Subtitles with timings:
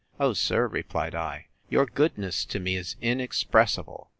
[0.19, 4.09] —O, sir, replied I, your goodness to me is inexpressible!